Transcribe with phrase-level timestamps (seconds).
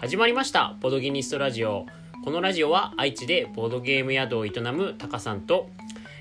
[0.00, 0.76] 始まりました。
[0.80, 1.86] ボドギニストラジオ。
[2.24, 5.70] このラジオは愛知でボードゲーム宿を営むタカさんと、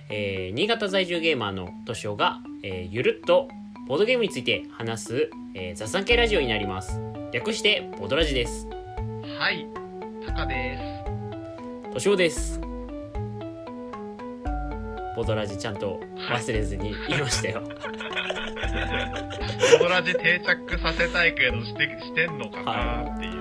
[0.09, 3.47] えー新潟在住ゲーマーのトシオが、えーゆるっと
[3.87, 6.99] ボードゲームについて話す、えー雑談系ラジオになります。
[7.31, 8.67] 略してボドラジです。
[9.37, 9.67] はい、
[10.25, 10.79] タカで
[11.93, 12.59] トシオです。
[15.15, 15.99] ボドラジちゃんと
[16.31, 17.61] 忘れずに 言いましたよ。
[19.69, 19.77] す。
[19.77, 23.31] ボドラジ定着させたいけどしてしてんのかなっていう。
[23.31, 23.36] ね。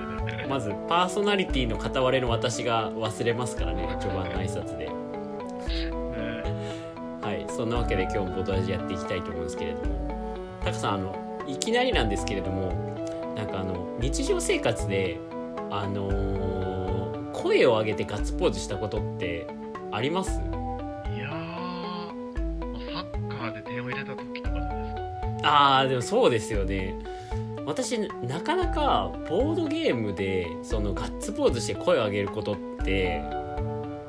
[0.47, 4.87] まずパーソナリティの片割れの私が忘れますからね序盤の挨拶で。
[4.87, 4.93] ね
[7.21, 10.07] はいそんなわけで今日もボトラジやっていきたいと思うんですけれども。
[10.63, 12.73] タカさんあのいきなりなんですけれども
[13.35, 15.19] なんかあの日常生活で
[15.69, 19.47] あのー声を上げてガッツポーズしたことって
[19.91, 20.31] あります？
[20.31, 20.33] い
[21.19, 25.01] やー、サッカーで点を入れた時とかじゃないですか。
[25.43, 26.95] あーでもそうですよね
[27.67, 33.21] 私なかなかボードゲームでそのガッツポーズして声を上げることって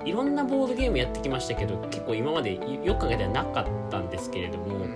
[0.04, 4.86] いろんなボードゲームやってきましたけど結構今までよく考えたらなかったんですけれども、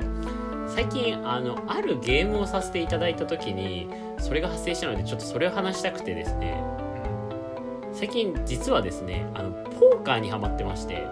[0.68, 6.62] 最近あのあるゲームをさせていただいた時にそれが発生したのでちょっとそれを話したくてですね。
[7.92, 11.04] 最近実はですねあのポーカーにハマってまして、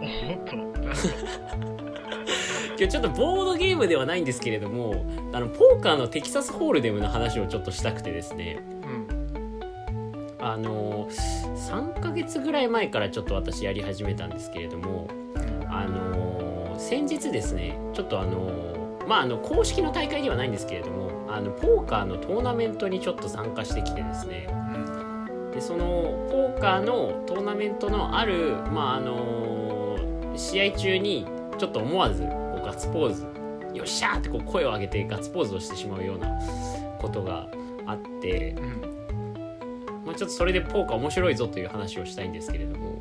[2.84, 10.36] 今日ちょっとボードゲームではないんですけれどもあのポーカーのテキサスホールデムの話をちょっとしたくてですねうん。
[10.38, 15.08] あの3ヶ月ぐらい前からちょっと私やり始めたんですけれども
[15.70, 24.46] あの先日ですねちょっとあのまああの公式の大会ではないんですけれどもあのポーカーのトーナメントにちょっと参加してきてですね。
[25.54, 29.96] でそのポーカーのトーナメントのあるまああの
[30.36, 31.26] 試合中に
[31.56, 33.26] ちょっと思わずうガッツポーズ
[33.74, 36.38] よっしゃーってこう声を上げてガッツポーズをしてしまうような
[36.98, 37.48] ことが
[37.86, 38.94] あってうん。
[40.04, 42.98] まあ、ちょっとそれでポーカー面白いぞという話をしたいんですけれども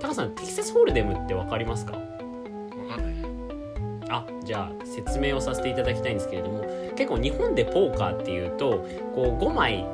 [0.00, 1.92] タカさんテキサスホールデムって分かりますか？
[1.92, 1.98] わ
[2.88, 3.26] かんないです。
[4.10, 6.64] あじゃあ説明をさせていただきたいんですけれども
[6.94, 9.84] 結構日本でポーカーっていうとこう5枚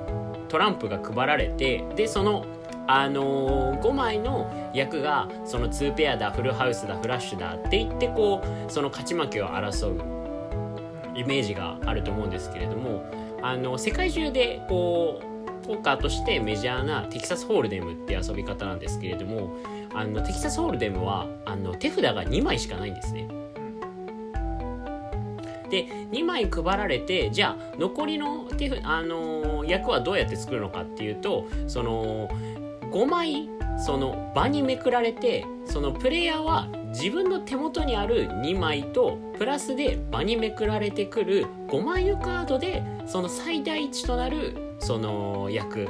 [0.49, 2.45] トランプが配られてでその
[2.87, 13.05] あのー5枚の役がその2ペアだフルハウスだフラッシュだって言ってこうその勝ち負けを争うイメージがあると思うんですけれども
[13.43, 19.55] あの世界中でこうポーカーとしてメジャーなテキサスホールデムって遊び方なんですけれども
[19.95, 23.29] あのテキサスホールデムはあの手札が2枚しかないんですね。
[25.71, 32.29] で2枚配られてじゃあ残りの手、あのー役はどうやって作るのかっていうとその
[32.93, 33.49] 5枚
[33.85, 45.89] その場にめくられてそのプレイヤーは自分の手元にある2枚とプラスで場にめくられてくる5枚のカードでその最大値となるその役。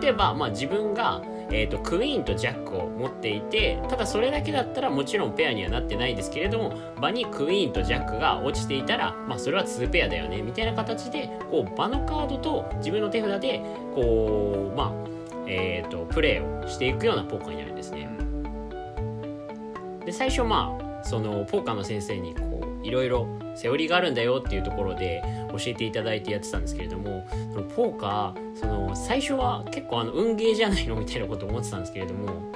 [0.00, 1.20] 例えば、まあ、自分が、
[1.50, 13.60] えー、とクイーンとジャックを持っていてただそれだけだったらもちろんペアにはなってないですけれども場にクイーンとジャックが落ちていたら、まあ、それは2ペアだよねみたいな形でこう場のカードと自分の手札で
[13.94, 15.19] こうまあ
[15.50, 18.08] えー、とプレーをしていくようなポーカーになるんですね。
[20.04, 32.52] で最初まあそのポーカーの先生にこういろいろセオリーがあるんだよっていうところで教えていただいてやってたんですけれどもそのポーカーその最初は結構あの運ゲーじゃないのみたいなこと思ってたんですけれども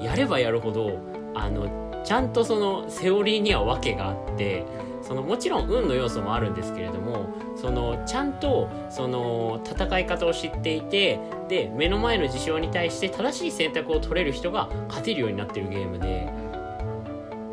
[0.00, 0.98] やればやるほど
[1.34, 4.64] あのちゃんとそのセオリーには訳があって
[5.02, 7.26] そのもちろん運の要素もあるんですけれども
[7.56, 11.18] そのちゃんとその戦い方を知っていて
[11.48, 16.30] で目の前の事象に対して正しい選択を取れる人が勝てるようになってるゲームで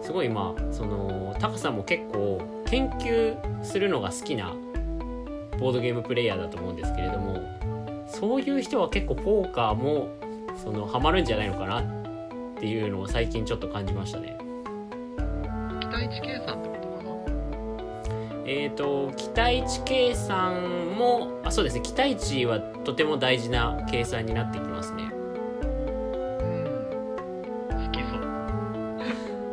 [0.01, 4.55] すごいまあそのタカさんも結構研究するのが好きな
[5.59, 7.59] ボードゲームプレイヤーだと思うんですけれども
[8.07, 10.09] そういう人は結構ポーカーも
[10.55, 11.83] そのハマるんじゃないのかなっ
[12.59, 14.37] ていうのを最近ちょっと感じましたね。
[15.79, 16.75] 期待値計算ってこ
[18.51, 25.11] えー、と期待値計算もあそうですね期待値はとても大事な計算になってきますね。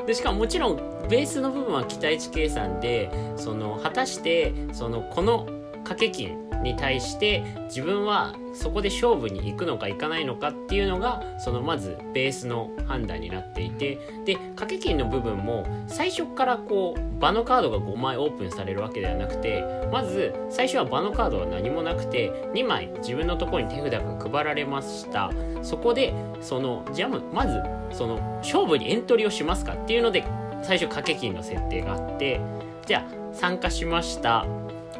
[0.06, 0.76] でしかももちろん
[1.10, 5.46] ベースの部分は期待値計算でその果たしてそのこの
[5.86, 25.30] 掛け金に対して自分はそこで勝負に行くのか行かないのかっていうのがそのまずベースの判断になっていてで掛け金の部分も最初からこう場のカードが5枚オープンされるわけではなくてまず最初は場のカードは何もなくて2枚自分のところに手札が配られました。
[25.62, 27.62] そこでそのじゃあまず
[27.92, 30.24] その勝負にエントリーをしますかっていうので
[30.62, 32.40] 最初掛け金の設定があって
[32.86, 34.46] じゃあ参加しました。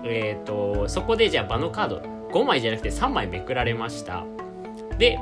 [0.08, 1.96] えー、とそこでじゃあ場のカード
[2.32, 4.24] 5枚じゃなくて3枚めくられました。
[4.98, 5.18] で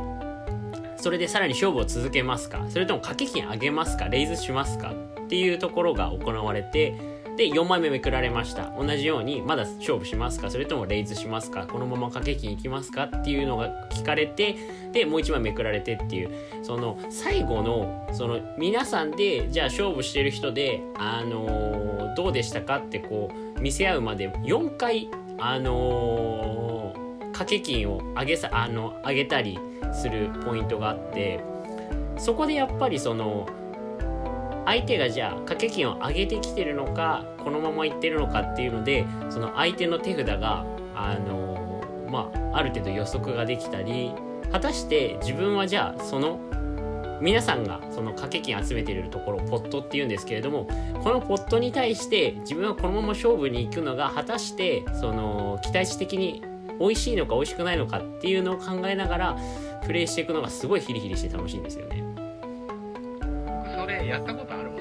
[0.96, 2.64] それでさらに勝負を続けますか。
[2.70, 4.08] それとも掛け金上げますか。
[4.08, 4.92] レイズしますか。
[5.24, 6.94] っていうところが行われて
[7.36, 8.72] で4枚目めくられました。
[8.78, 10.50] 同じようにまだ勝負しますか。
[10.50, 11.66] それともレイズしますか。
[11.66, 13.04] このまま掛け金いきますか。
[13.04, 14.56] っていうのが聞かれて
[14.92, 16.30] でもう1枚めくられてっていう。
[16.62, 21.84] その最後のその皆さんでじゃあ勝負してる人であのー
[22.14, 25.08] どうでしたかってこう見せ合うまで4回
[25.38, 27.04] あのー
[27.34, 29.58] 掛け金を上げさあの上げたり
[29.92, 31.40] するポイントがあって
[32.16, 33.46] そこでやっぱりその
[34.64, 40.64] 相手がじゃあ掛け金を上げてきてるのかこのままいってるのかっていうのでその相手の手札が
[40.94, 44.12] あのまあある程度予測ができたり
[44.52, 46.38] 果たして自分はじゃあその
[47.24, 50.66] 皆さんがその掛け金集めてるところポットっていうんですけれども
[51.02, 56.42] このポットに対して自分はこのまま勝負に行くのが果たしてその期待値的に
[56.78, 59.38] 美味しいのか美味しくないのかっていうのを考えながら
[59.86, 62.04] プレイしていくのがすごいヒリヒリして楽しいんですよね。
[63.46, 64.74] 僕それやったことあるわ。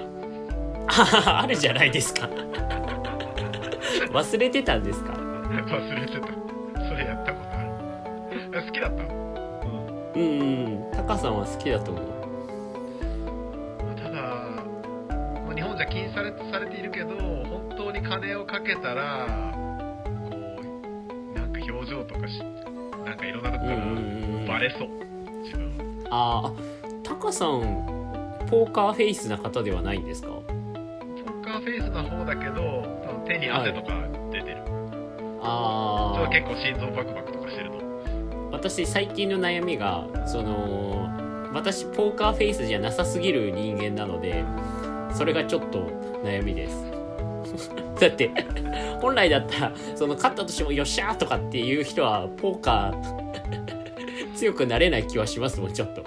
[1.37, 2.27] ああるじゃないですか。
[4.11, 5.13] 忘れてたんですか？
[5.13, 6.27] 忘れてた。
[6.89, 7.63] それやったことあ
[8.59, 8.65] る。
[8.65, 10.41] 好きだったうんうん。
[10.41, 12.12] うんタカさんは好きだと思う
[18.63, 19.53] けたら
[20.29, 20.35] こ
[21.33, 22.39] うなんか表情とかし
[23.05, 23.77] なんかいろんなとこから
[24.47, 24.89] バレそう。
[25.43, 26.09] 自分は。
[26.11, 26.51] ああ
[27.03, 27.59] タカさん
[28.49, 30.27] ポーカーフェイスな方ではないんですか？
[30.29, 32.53] ポーカーフェイスの方だけど
[33.05, 34.57] 多分手に汗とか出てる、
[35.41, 37.77] ああ結構心臓バクバクとかしてると
[38.51, 41.09] 私最近の悩みがその
[41.53, 44.43] 私ポーカーフェイスじゃなさすぎる人間なので
[45.15, 45.87] それがちょっと
[46.23, 46.75] 悩みです
[47.99, 48.31] だって
[49.01, 56.03] 本来だったらその勝ったとしてもよっしゃーとかっていう人はポーカー 強くなれない気はしますもんちょっと。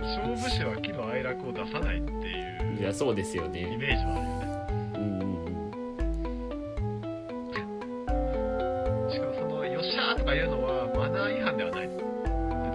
[0.00, 4.52] 勝負師は喜怒哀楽を出さないっていういやそうですよイねメージはあるよね。
[4.94, 5.02] うん
[9.06, 9.10] うん。
[9.10, 11.88] しかもその「よっしゃー」とかいうのはマナー違反ではない。
[11.88, 11.94] 別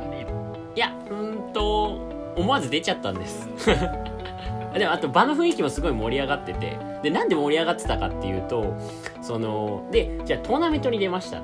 [0.08, 0.58] にいいの。
[0.76, 2.00] いやうーんと
[2.36, 3.50] 思わず出ちゃったんです
[4.74, 6.78] でもあと場の雰囲気もすごい盛り上がってて。
[7.04, 8.76] でなんで盛り上がってたかっていうと
[9.22, 11.40] そのでじゃあトーナメントに出ました。
[11.40, 11.42] っ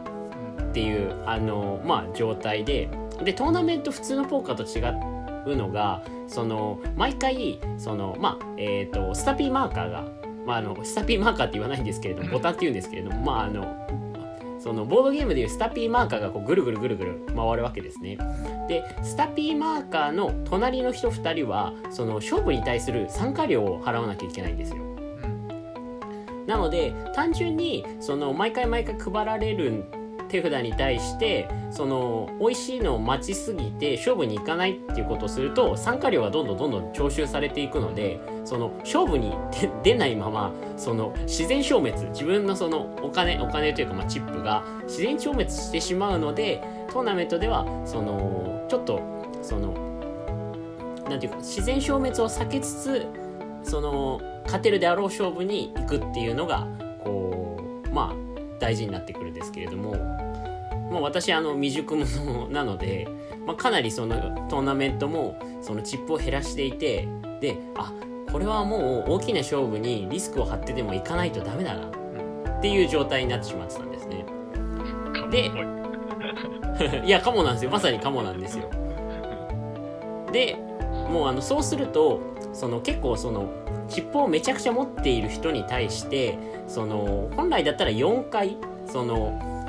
[0.73, 2.89] ていうあの、まあ、状態で。
[3.23, 10.05] でトーナメント普通のポーカーと違うのがその毎回その、まあえー、とスタピーマーカーが、
[10.45, 14.02] まあ、あのスタピーマーカーって言わないんですけれどもボタンって言うんですけれども、まあ、あの
[14.63, 18.17] そのボードゲームでいうスタピーマーカーがこうぐるぐるぐるぐる回るわけですね。
[18.69, 24.77] でスタピーマーカーの隣の人2人はその勝負に対する参加料を払わなきゃいけないんですよ。
[24.77, 24.93] うん
[26.47, 29.85] なので単純にその毎回毎回配られる
[30.33, 39.31] 手札に対してその美味しいのを待ちすぎて勝負に行かないっていうことをすると参加料がどんどんどんどん徴収されていくのでその勝負に
[39.83, 49.01] 出ないままその自然消滅自分のそのお金お金というかまチップが自然消滅してしまうのでトーナメントではそのちょっと
[49.43, 49.73] その
[51.07, 53.05] なんていうか自然消滅を避けつつ
[53.61, 56.67] その勝てるであろう勝負に行くっていうのが
[57.03, 58.23] こうまあ
[58.63, 59.93] 大事になってくるんですけれども、
[60.93, 63.07] まあ、私あの未熟者なので、
[63.45, 67.07] まあ、かなりそのトーナメントもそのチップを減らしていて
[67.41, 67.91] であ
[68.31, 74.25] これはもう大きな勝負にリスクを張ってでも行かないとダメだなっていう状態になってしまってたんですね。
[75.29, 75.51] で
[77.05, 77.71] いや、カモなんですよ。
[77.71, 78.69] まさにカモなんですよ。
[80.31, 80.57] で、
[81.09, 82.19] もうあの、そうすると、
[82.53, 83.49] その結構その、
[83.87, 88.57] チップをめちゃくちゃ持っている人に対して、その、本来だったら4回、
[88.87, 89.62] その、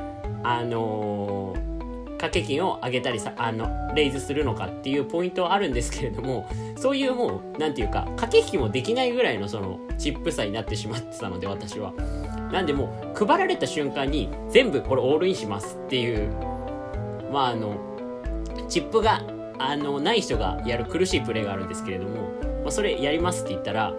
[0.44, 1.74] あのー
[2.24, 6.46] 掛け金を上げたりさ、あの、レイズするのかっていうポイントはあるんですけれども、
[6.76, 11.92] そういうもう、なんていうか、掛け引きもできないぐらいのその、チップ差になってしまってたので、私は。
[12.50, 16.30] なんでもう、配られた瞬間に、全部これオールインしますっていう、
[17.32, 17.76] まああの、
[18.68, 19.22] チップが、
[19.58, 22.10] あの、ない人がやる苦しいプレーがあるんですけれども、
[22.62, 23.94] まあ、それやりますって言ったら、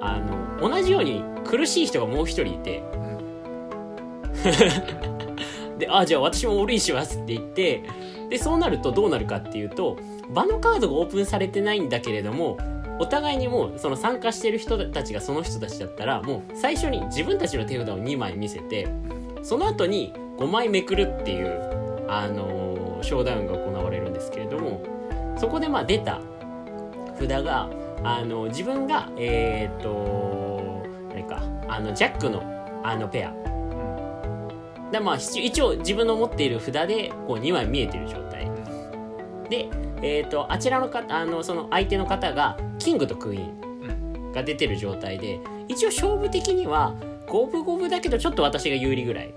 [0.00, 0.18] あ
[0.60, 2.82] の、同じように苦しい人がもう一人いて、
[5.80, 7.82] で、あ、じゃあ私もオールインしますって言って、
[8.28, 9.98] で、そうなるとどうなるかっていうと、
[10.32, 12.56] 場のカードがオープンされてないんだけれども、
[13.00, 18.88] お互いにもうその参加してる人たちがその人たちだったら、もう最初に自分たちの手札を2枚見せて、
[19.42, 22.70] その後に5枚めくるっていう、あのー
[23.02, 24.82] ショーダウンが行われるんですけれども、
[25.38, 26.20] そこでまあ出た
[27.18, 27.68] 札が、
[28.02, 32.42] あの自分が、えっ、と、あれか、あの、ジャックの、
[32.84, 33.49] あの、ペア。
[34.90, 38.50] でまあ一応自分の持っている札でこう2枚見えてる状態。
[39.48, 39.68] で、
[40.02, 46.94] えー、とあちらの方あのその相手の方がキングとクイーンが出てる状態で一応勝負的には
[47.26, 49.34] 五分五分だけどちょっと私が有利ぐらい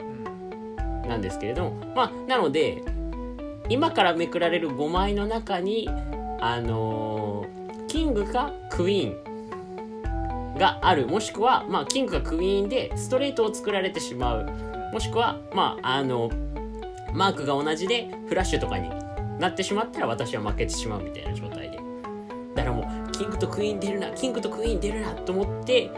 [1.07, 2.83] なんですけれどもまあなので
[3.69, 5.89] 今からめくられる5枚の中に
[6.39, 11.05] あのーキングかクイーンがある。
[11.05, 16.29] もしくは、まあ、キングかクイーンでストレートを作られてしまうもしくはまああの
[17.13, 18.89] マークが同じでフラッシュとかに
[19.39, 21.79] なってしまったら私は負けてしまうみたいな状態で。
[22.53, 25.89] だからもうキングとクイーン出るなキングとクイーン出るなと思って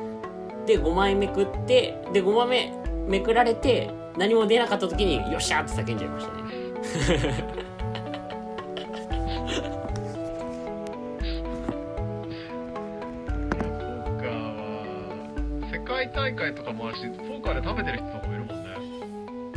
[0.65, 7.44] で5枚めくってで5枚目めくられて何も出なかった時によっしゃーって叫んじゃいましたね。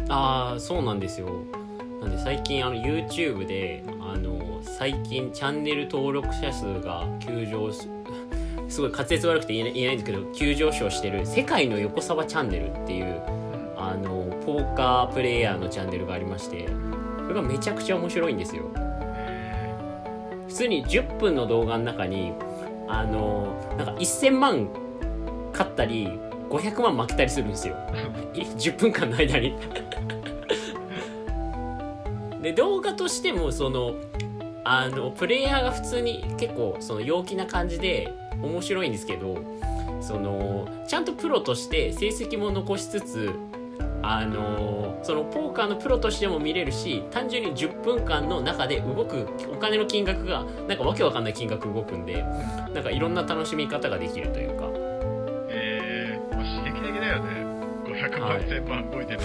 [0.09, 1.29] ああそうなんですよ。
[2.01, 7.89] なんで最近あの YouTube であの最近チャンネル登録者数が急上す
[8.69, 13.21] すごい滑舌悪くて言えないんですけど急上昇してる世界の横沢チャンネルっていう
[13.77, 16.67] あのポーカープレイヤーのチャンネルがありまして
[17.19, 18.65] これがめちゃくちゃ面白いんですよ。
[20.47, 22.33] 普通に10分の動画の中に
[22.89, 24.69] あのなんか1000万
[25.53, 27.77] 勝ったり500万負けたりするんですよ。
[28.35, 29.55] 10分間の間に。
[32.43, 33.95] で動画としてもその
[34.65, 39.39] あのプレイヤーが普通に結構その陽気な感じで面白いんですけど
[40.01, 43.31] そのちゃんとプロとして成績も残しつつ
[44.03, 52.23] あのそのポーカーのプロとしても見れるし単純に10分間の中で動くお金の金額がなんかわけわかんない金額動くんで
[52.73, 54.78] なんかいろんな楽しみ方ができるというか。
[58.11, 58.41] 500万、はい。
[58.43, 59.21] 1000万動いてる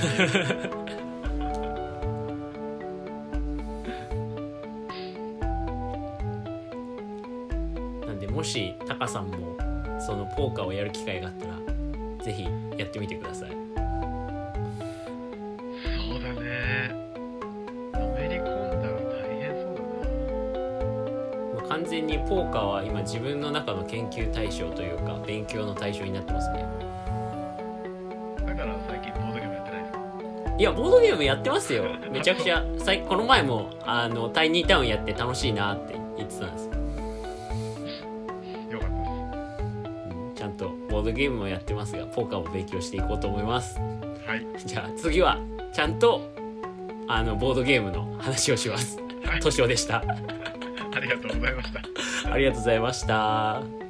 [8.06, 9.58] なんでもしタカさんも
[10.00, 11.56] そのポーカーをやる機会があったら
[12.24, 12.44] ぜひ
[12.78, 13.50] やってみてください。
[13.50, 13.56] そ
[16.18, 16.92] うだね。
[17.94, 18.46] のめり込ん
[18.82, 20.14] だら大変そうだな。
[21.54, 26.66] もう完全にポーカーは今自分の中の研究対象というか勉強の対象になってますね
[30.58, 31.86] いやボードゲームやってますよ。
[32.12, 32.64] めちゃくちゃ。
[32.78, 36.70] さいこの前もあのタイニータウンやって楽しいなって言ってたんです。
[38.72, 43.74] よよかったでうんちゃんとボードゲームもやってますがポーカーも勉強していこうと思います。
[43.74, 44.46] すはい。
[44.66, 45.40] じゃあ次は
[45.74, 46.22] ちゃんと
[47.08, 49.00] あのボードゲームの話をします。
[49.26, 49.40] はい。
[49.40, 50.04] としおでした。
[50.96, 51.82] ありがとうございました。
[52.32, 53.83] ありがとうございました